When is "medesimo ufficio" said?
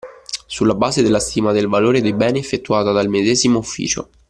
3.07-4.09